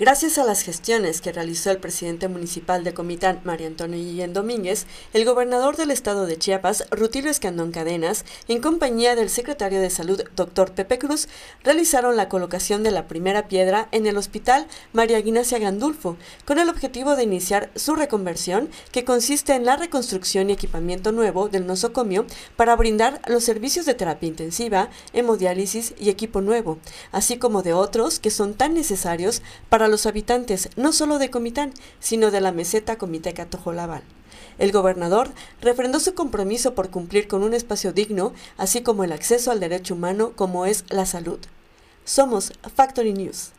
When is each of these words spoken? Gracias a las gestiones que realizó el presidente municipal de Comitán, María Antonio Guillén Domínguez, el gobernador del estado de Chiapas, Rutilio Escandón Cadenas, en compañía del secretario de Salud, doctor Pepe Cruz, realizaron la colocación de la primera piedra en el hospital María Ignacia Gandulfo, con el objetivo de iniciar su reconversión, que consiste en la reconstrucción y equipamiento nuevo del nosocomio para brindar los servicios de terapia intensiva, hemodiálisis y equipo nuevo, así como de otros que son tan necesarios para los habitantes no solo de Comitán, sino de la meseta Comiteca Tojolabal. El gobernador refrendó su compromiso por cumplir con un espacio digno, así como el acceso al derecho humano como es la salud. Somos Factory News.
Gracias 0.00 0.38
a 0.38 0.44
las 0.44 0.62
gestiones 0.62 1.20
que 1.20 1.32
realizó 1.32 1.72
el 1.72 1.78
presidente 1.78 2.28
municipal 2.28 2.84
de 2.84 2.94
Comitán, 2.94 3.40
María 3.42 3.66
Antonio 3.66 3.98
Guillén 3.98 4.32
Domínguez, 4.32 4.86
el 5.12 5.24
gobernador 5.24 5.76
del 5.76 5.90
estado 5.90 6.24
de 6.24 6.38
Chiapas, 6.38 6.84
Rutilio 6.92 7.32
Escandón 7.32 7.72
Cadenas, 7.72 8.24
en 8.46 8.60
compañía 8.60 9.16
del 9.16 9.28
secretario 9.28 9.80
de 9.80 9.90
Salud, 9.90 10.22
doctor 10.36 10.70
Pepe 10.70 11.00
Cruz, 11.00 11.26
realizaron 11.64 12.16
la 12.16 12.28
colocación 12.28 12.84
de 12.84 12.92
la 12.92 13.08
primera 13.08 13.48
piedra 13.48 13.88
en 13.90 14.06
el 14.06 14.16
hospital 14.18 14.68
María 14.92 15.18
Ignacia 15.18 15.58
Gandulfo, 15.58 16.16
con 16.44 16.60
el 16.60 16.68
objetivo 16.68 17.16
de 17.16 17.24
iniciar 17.24 17.68
su 17.74 17.96
reconversión, 17.96 18.70
que 18.92 19.04
consiste 19.04 19.56
en 19.56 19.64
la 19.64 19.74
reconstrucción 19.74 20.48
y 20.48 20.52
equipamiento 20.52 21.10
nuevo 21.10 21.48
del 21.48 21.66
nosocomio 21.66 22.24
para 22.54 22.76
brindar 22.76 23.20
los 23.26 23.42
servicios 23.42 23.84
de 23.84 23.94
terapia 23.94 24.28
intensiva, 24.28 24.90
hemodiálisis 25.12 25.94
y 25.98 26.08
equipo 26.08 26.40
nuevo, 26.40 26.78
así 27.10 27.36
como 27.36 27.64
de 27.64 27.72
otros 27.72 28.20
que 28.20 28.30
son 28.30 28.54
tan 28.54 28.74
necesarios 28.74 29.42
para 29.68 29.87
los 29.88 30.06
habitantes 30.06 30.70
no 30.76 30.92
solo 30.92 31.18
de 31.18 31.30
Comitán, 31.30 31.72
sino 32.00 32.30
de 32.30 32.40
la 32.40 32.52
meseta 32.52 32.96
Comiteca 32.96 33.46
Tojolabal. 33.46 34.02
El 34.58 34.72
gobernador 34.72 35.30
refrendó 35.60 36.00
su 36.00 36.14
compromiso 36.14 36.74
por 36.74 36.90
cumplir 36.90 37.28
con 37.28 37.42
un 37.42 37.54
espacio 37.54 37.92
digno, 37.92 38.32
así 38.56 38.82
como 38.82 39.04
el 39.04 39.12
acceso 39.12 39.50
al 39.50 39.60
derecho 39.60 39.94
humano 39.94 40.32
como 40.34 40.66
es 40.66 40.84
la 40.88 41.06
salud. 41.06 41.38
Somos 42.04 42.52
Factory 42.74 43.12
News. 43.12 43.52